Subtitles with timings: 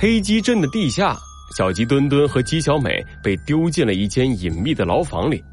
[0.00, 1.14] 黑鸡镇的地下，
[1.54, 5.44] 小鸡墩墩和鸡小美被丢进了一间隐秘的牢房里。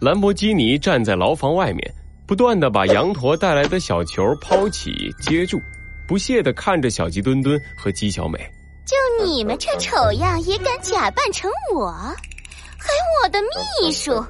[0.00, 1.94] 兰博基尼站在牢房外面，
[2.24, 5.60] 不断的把羊驼带来的小球抛起接住，
[6.06, 8.38] 不屑的看着小鸡墩墩和鸡小美。
[8.86, 13.40] 就你们这丑样也敢假扮成我，还我的
[13.82, 14.24] 秘书？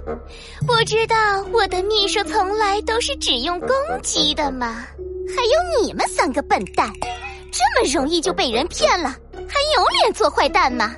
[0.67, 1.15] 不知道
[1.53, 3.69] 我的秘书从来都是只用公
[4.03, 4.83] 鸡的吗？
[5.37, 6.91] 还有你们三个笨蛋，
[7.53, 9.15] 这么容易就被人骗了，
[9.49, 10.95] 还有脸做坏蛋吗？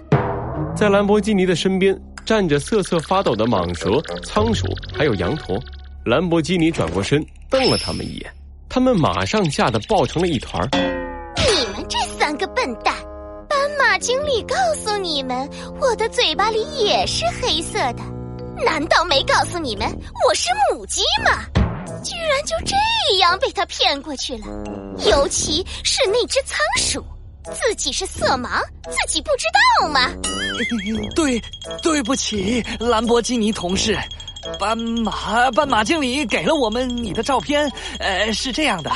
[0.77, 5.59] 在兰博基尼的身边站着瑟瑟发抖的蟒蛇、仓鼠，还有羊驼。
[6.05, 8.33] 兰博基尼转过身瞪了他们一眼，
[8.69, 10.69] 他们马上吓得抱成了一团。
[11.37, 12.95] 你们这三个笨蛋！
[13.49, 15.49] 斑马经理告诉你们，
[15.80, 18.03] 我的嘴巴里也是黑色的，
[18.65, 19.87] 难道没告诉你们
[20.27, 21.45] 我是母鸡吗？
[22.03, 24.47] 居然就这样被他骗过去了，
[25.11, 27.05] 尤其是那只仓鼠，
[27.53, 28.49] 自己是色盲，
[28.89, 29.47] 自己不知
[29.81, 30.11] 道吗？
[31.15, 31.43] 对，
[31.83, 33.99] 对不起，兰博基尼同事，
[34.59, 38.91] 斑马斑马经理给了我们你的照片，呃，是这样的。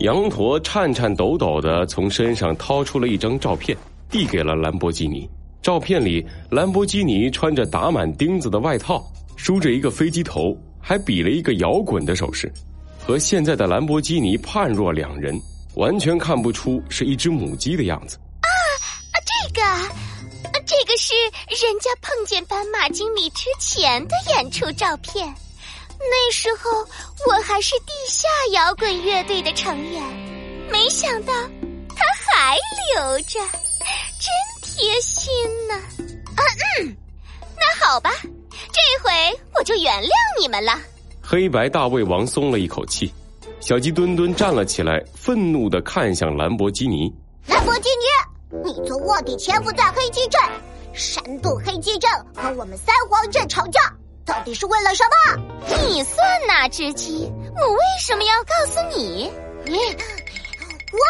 [0.00, 3.76] 羊驼颤颤抖抖的从身上掏出了一张照片。
[4.10, 5.28] 递给了兰博基尼。
[5.60, 12.52] 照片里，兰博基尼穿着打满钉子的外套，梳着一个飞机头，还比了一个摇滚的手势，
[13.04, 15.36] 和现在的兰博基尼判若两人，
[15.76, 18.16] 完全看不出是一只母鸡的样子。
[18.40, 18.48] 啊
[19.12, 21.14] 啊，这个，啊这个是
[21.48, 25.26] 人家碰见斑马经理之前的演出照片，
[25.98, 26.70] 那时候
[27.26, 30.02] 我还是地下摇滚乐队的成员，
[30.70, 31.32] 没想到
[31.96, 32.56] 他还
[32.94, 33.40] 留着。
[34.18, 35.30] 真贴心
[35.68, 35.74] 呢，
[36.36, 36.42] 啊
[36.80, 36.96] 嗯，
[37.56, 38.10] 那好吧，
[38.50, 40.08] 这回我就原谅
[40.40, 40.80] 你们了。
[41.22, 43.12] 黑白大胃王松了一口气，
[43.64, 47.10] 小鸡墩墩站了起来，愤怒的看向兰博基尼。
[47.46, 50.38] 兰博基尼，你从卧底潜伏在黑鸡镇，
[50.92, 53.80] 煽动黑鸡镇和我们三皇镇吵架，
[54.26, 55.42] 到底是为了什么？
[55.88, 57.26] 你算哪只鸡？
[57.56, 59.30] 我为什么要告诉你？
[59.64, 59.78] 你，
[60.92, 61.00] 我。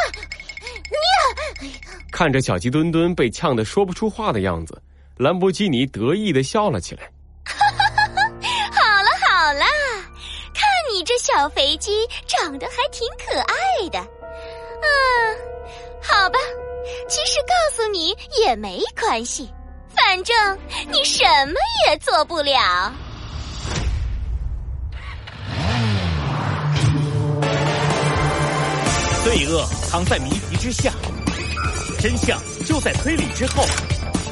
[1.60, 1.74] 你
[2.12, 4.80] 看着小鸡墩墩被呛得说不出话的样子，
[5.16, 7.10] 兰博基尼得意的笑了起来。
[11.04, 13.98] 这小肥鸡长得还挺可爱的。
[14.80, 15.36] 嗯，
[16.02, 16.38] 好吧，
[17.08, 19.52] 其实告诉你也没关系，
[19.94, 20.58] 反正
[20.90, 21.54] 你什么
[21.86, 22.92] 也做不了。
[29.24, 30.92] 罪恶藏在谜题之下，
[31.98, 33.64] 真相就在推理之后。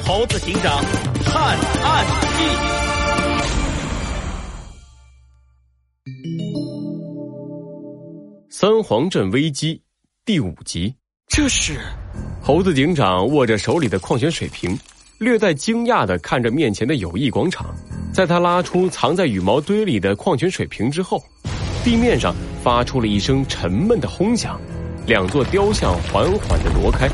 [0.04, 0.84] 猴子警长
[1.24, 2.06] 探案
[2.36, 2.44] 记，
[8.62, 9.82] 三皇镇危机
[10.24, 10.94] 第五集。
[11.26, 11.80] 这是
[12.40, 14.78] 猴子警长握着手里的矿泉水瓶，
[15.18, 17.74] 略带惊讶的看着面前的友谊广场。
[18.14, 21.20] 在他拉出藏在羽毛堆里的矿泉水瓶之后，
[21.82, 24.60] 地面上发出了一声沉闷的轰响。
[25.08, 27.08] 两座雕像缓缓的挪开，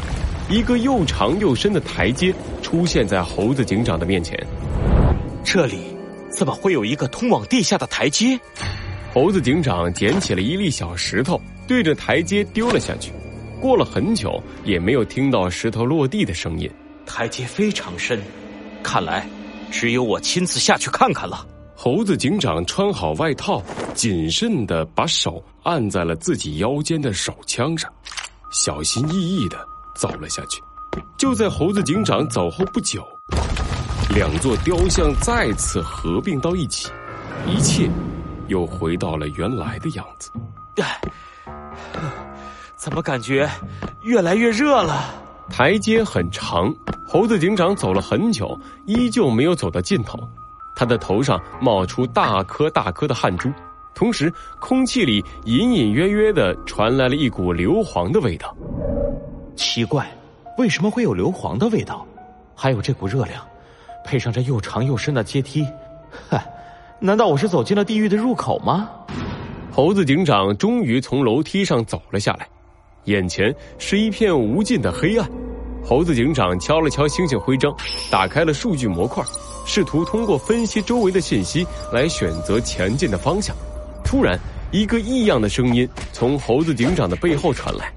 [0.50, 2.30] 一个又长又深的台阶
[2.60, 4.38] 出现在猴子警长的面前。
[5.42, 5.78] 这里
[6.30, 8.38] 怎么会有一个通往地下的台阶？
[9.20, 13.10] 猴子警长捡起了一粒小石头，对着台阶丢了下去。
[13.60, 16.70] 过了很久，也没有听到石头落地的声音。
[17.04, 18.22] 台阶非常深，
[18.80, 19.28] 看来
[19.72, 21.44] 只有我亲自下去看看了。
[21.74, 23.60] 猴子警长穿好外套，
[23.92, 27.92] 谨慎的把手按在了自己腰间的手枪上，
[28.52, 29.58] 小心翼翼的
[29.96, 30.62] 走了下去。
[31.18, 33.04] 就在猴子警长走后不久，
[34.14, 36.88] 两座雕像再次合并到一起，
[37.48, 37.90] 一切
[38.48, 40.30] 又回到了原来的样子。
[42.76, 43.48] 怎么感觉
[44.02, 45.14] 越来越热了？
[45.50, 46.74] 台阶很长，
[47.06, 50.18] 猴子警长走了很久，依旧没有走到尽头。
[50.76, 53.50] 他的头上冒出大颗大颗的汗珠，
[53.94, 58.54] 同时空气里隐隐约约的传来了一股硫磺的味道。
[59.56, 60.08] 奇怪，
[60.56, 62.06] 为什么会有硫磺的味道？
[62.54, 63.44] 还有这股热量，
[64.04, 65.66] 配上这又长又深的阶梯，
[66.28, 66.46] 嗨，
[67.00, 68.90] 难道我是走进了地狱的入口吗？
[69.70, 72.48] 猴子警长终于从楼梯上走了下来，
[73.04, 75.28] 眼前是一片无尽的黑暗。
[75.84, 77.72] 猴子警长敲了敲星星徽章，
[78.10, 79.24] 打开了数据模块。
[79.64, 83.54] 试图通过分析周围的信息来选择前进的方向。
[84.04, 84.36] 突然，
[84.72, 87.92] 一个异样的声音从猴子警长的背后传来：“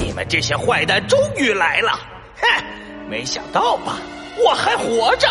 [0.00, 1.90] 你们这些坏蛋终于来了！
[2.36, 2.64] 哼，
[3.10, 3.96] 没想到吧？
[4.44, 5.26] 我还活着，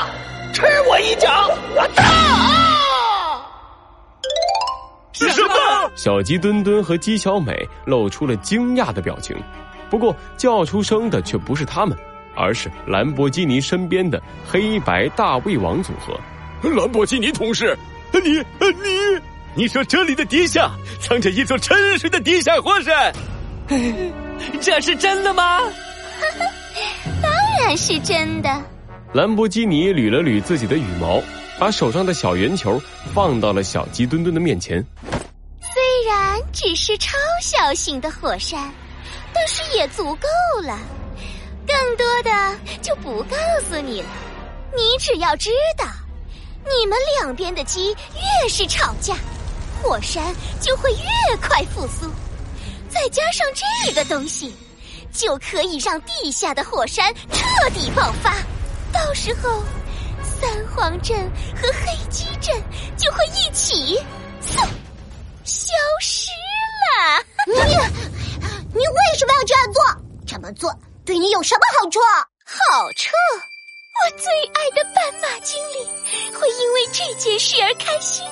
[0.51, 1.29] 吃我一脚！
[1.77, 2.14] 啊！”是
[5.95, 9.35] 小鸡墩墩和鸡小美露出了惊讶的表情，
[9.89, 11.97] 不过叫出声的却不是他们，
[12.35, 16.19] 而是兰博基尼身边的黑白大胃王组合。
[16.69, 17.77] 兰博基尼同事，
[18.11, 18.19] 你
[18.59, 19.21] 你
[19.55, 20.69] 你说这里的地下
[20.99, 23.13] 藏着一座沉睡的地下火山？
[24.59, 25.61] 这是真的吗？
[27.21, 27.31] 当
[27.61, 28.61] 然是真的。
[29.13, 31.21] 兰博基尼捋了捋自己的羽毛，
[31.57, 32.81] 把手上的小圆球
[33.13, 34.85] 放到了小鸡墩墩的面前。
[36.51, 38.73] 只是超小型的火山，
[39.33, 40.27] 但是也足够
[40.61, 40.79] 了。
[41.67, 43.35] 更多的就不告
[43.67, 44.07] 诉你了。
[44.75, 45.85] 你只要知道，
[46.63, 49.15] 你们两边的鸡越是吵架，
[49.81, 52.09] 火山就会越快复苏。
[52.89, 54.55] 再加上这个东西，
[55.11, 58.35] 就可以让地下的火山彻底爆发。
[58.91, 59.63] 到时候，
[60.23, 62.55] 三皇镇和黑鸡镇
[62.95, 63.99] 就会一起，
[64.41, 64.65] 嗖，
[65.45, 66.29] 消失
[66.81, 67.23] 了。
[67.47, 67.53] 你
[68.73, 69.83] 你为什么要这样做？
[70.27, 70.69] 这么做
[71.05, 71.99] 对你有什么好处？
[72.45, 73.11] 好处，
[74.03, 75.85] 我最爱的斑马经理
[76.33, 78.25] 会因为这件事而开心，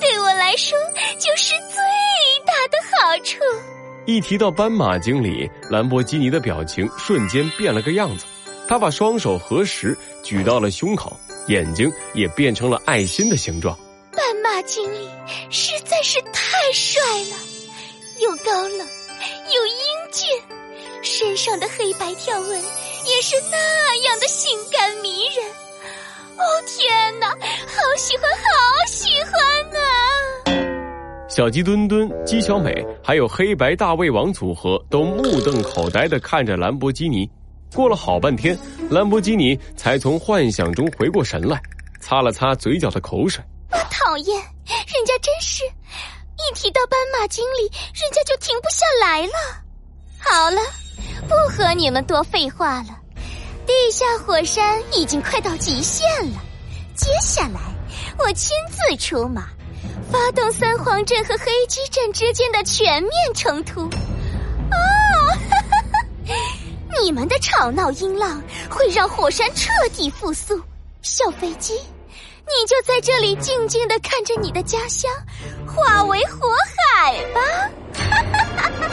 [0.00, 0.78] 对我来说
[1.18, 1.78] 就是最
[2.46, 3.38] 大的好处。
[4.06, 8.26] 一提到斑马经理，兰博基尼的表情瞬间变了个样子。
[8.68, 11.18] 他把双手合十，举到了胸口，
[11.48, 13.78] 眼睛也变成了爱心的形状。
[14.12, 15.08] 斑马经理
[15.50, 17.00] 实在是太帅
[17.30, 17.36] 了，
[18.20, 20.26] 又高冷又英俊，
[21.04, 25.46] 身上的黑白条纹也是那样的性感迷人。
[26.36, 29.32] 哦天哪，好喜欢，好喜欢
[29.80, 31.28] 啊！
[31.28, 37.30] 小鸡墩墩、鸡小美还有黑白大胃王组合都目瞪口呆的看着兰博基尼。
[37.72, 38.58] 过了好半天，
[38.90, 41.62] 兰博基尼才从幻想中回过神来，
[42.00, 43.40] 擦了擦嘴角的口水。
[43.70, 47.62] 讨厌，人家真是，一提到斑马经理，
[47.94, 49.32] 人家就停不下来了。
[50.18, 50.60] 好了，
[51.28, 52.98] 不和你们多废话了，
[53.66, 56.40] 地下火山已经快到极限了，
[56.94, 57.60] 接下来
[58.18, 59.48] 我亲自出马，
[60.10, 63.82] 发动三皇镇和黑鸡镇之间的全面冲突。
[63.82, 63.88] 哦。
[67.02, 68.40] 你们的吵闹音浪
[68.70, 70.58] 会让火山彻底复苏，
[71.02, 71.78] 小飞机，
[72.46, 75.10] 你就在这里静静的看着你的家乡
[75.66, 76.50] 化为火
[77.00, 77.40] 海吧！
[77.94, 78.00] 哈
[78.32, 78.90] 哈哈哈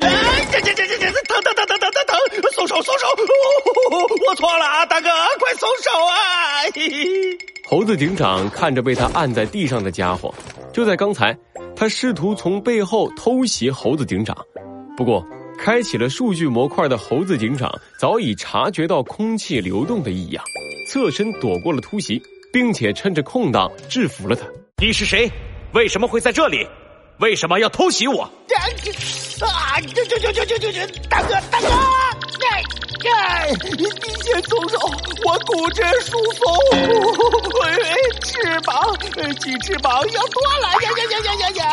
[0.00, 2.52] 哎，这这这这这，疼疼疼疼疼疼疼！
[2.52, 3.06] 松手松手！
[4.28, 5.08] 我错了啊，大哥，
[5.38, 6.66] 快松手啊！
[7.68, 10.34] 猴子警长看着被他按在地上的家伙，
[10.72, 11.36] 就在刚才。
[11.74, 14.36] 他试图从背后偷袭猴子警长，
[14.96, 15.24] 不过
[15.64, 20.42] 开启了数据模块的猴子警长早已察觉到空气流动的异样，
[20.88, 22.20] 侧身躲过了突袭，
[22.52, 24.44] 并且趁着空档制服了他。
[24.82, 25.30] 你是谁？
[25.72, 26.66] 为什么会在这里？
[27.20, 28.22] 为什么要偷袭我？
[28.22, 29.78] 啊！
[29.94, 30.84] 这这这这这这这！
[31.08, 31.68] 大哥大哥！
[31.68, 32.62] 哎
[33.12, 33.48] 哎！
[33.78, 33.84] 你
[34.20, 34.78] 先松手，
[35.24, 36.52] 我骨质疏松，
[38.24, 38.98] 翅膀
[39.38, 41.64] 鸡翅膀要断了呀呀呀呀呀呀！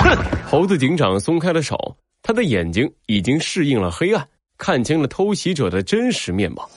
[0.00, 0.18] 哼！
[0.50, 1.96] 猴子警长松开了手，
[2.26, 4.26] 他的眼睛已经适应了黑暗，
[4.58, 6.68] 看清了偷袭者的真实面貌，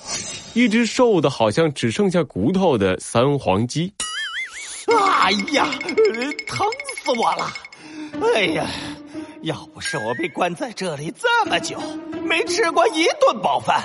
[0.54, 3.92] 一只瘦的好像只剩下骨头的三黄鸡。
[4.94, 5.68] 哎呀，
[6.46, 6.68] 疼
[7.04, 7.52] 死我了！
[8.36, 8.68] 哎呀！
[9.42, 11.80] 要不是我被关在这里这么久，
[12.24, 13.84] 没吃过一顿饱饭，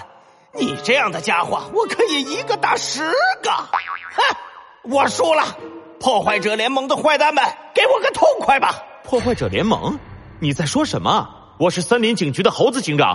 [0.53, 3.01] 你这样的家伙，我可以一个打十
[3.43, 3.51] 个。
[3.51, 4.37] 哼，
[4.83, 5.57] 我输了！
[5.99, 7.43] 破坏者联盟的坏蛋们，
[7.75, 8.83] 给我个痛快吧！
[9.03, 9.99] 破坏者联盟？
[10.41, 11.34] 你在说什么？
[11.57, 13.11] 我是森林警局的猴子警长。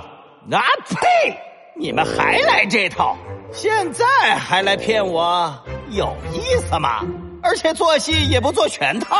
[0.50, 1.38] 啊呸！
[1.76, 3.18] 你们还来这套？
[3.52, 4.06] 现在
[4.38, 5.54] 还来骗我，
[5.90, 7.06] 有意思吗？
[7.44, 9.16] 而且做戏也不做全套，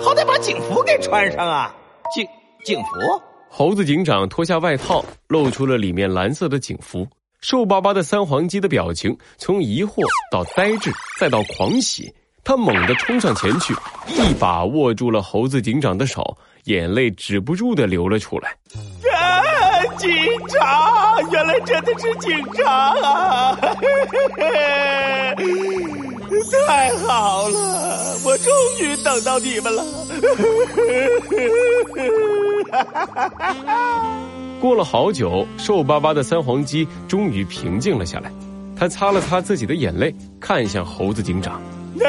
[0.00, 1.74] 好歹把警服给穿上啊！
[2.14, 2.26] 警。
[2.64, 7.06] 警服，猴子警长脱下外套，露出了里面蓝色的警服。
[7.42, 10.02] 瘦巴巴的三黄鸡的表情从疑惑
[10.32, 10.90] 到呆滞，
[11.20, 12.10] 再到狂喜。
[12.42, 13.74] 他猛地冲上前去，
[14.06, 18.50] 一把握住了猴子警长的手，眼泪止不住的流了出来。
[19.12, 19.22] 啊，
[19.98, 20.10] 警
[20.48, 22.70] 察，原来真的是警察
[23.02, 23.58] 啊！
[26.66, 29.84] 太好了，我终于等到你们了。
[34.60, 38.32] 过了好久，瘦巴巴的三黄鸡终于平静了下来。
[38.76, 41.60] 他擦了擦自己的眼泪，看向猴子警长：“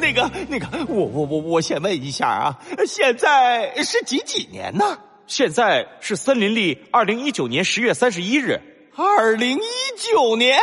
[0.00, 4.98] 那个，那个，我我我我先问一下啊，现在是几几年呢？
[5.26, 8.60] 现在是森林历二零一九年十月三十一日。
[8.96, 9.62] 二零一
[9.96, 10.58] 九年，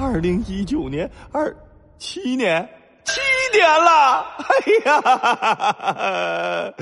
[0.00, 1.56] 二零一九年，二
[1.98, 2.68] 七年。”
[3.04, 3.20] 七
[3.52, 4.44] 年了，哎
[4.86, 6.72] 呀，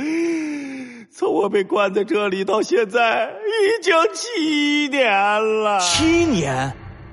[1.11, 5.81] 从我被关在这里到现在，已经七年了。
[5.81, 6.71] 七年，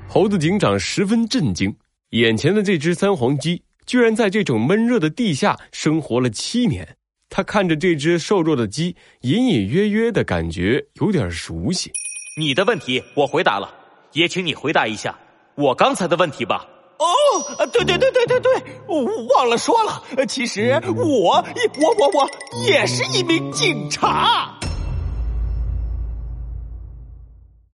[0.10, 1.74] 猴子警长十分震惊，
[2.10, 6.88] 眼前的这只三黄鸡居然在这种闷热的地下生活了七年。
[7.30, 11.92] 他看着这只瘦弱的鸡，隐隐约约的感觉有点熟悉。
[12.40, 13.74] 你的问题我回答了，
[14.14, 15.18] 也请你回答一下
[15.56, 16.66] 我刚才的问题吧。
[17.00, 19.04] 哦，对对对对对对，我
[19.36, 21.44] 忘了说了，其实我
[21.80, 22.30] 我我我
[22.66, 24.57] 也是一名警察。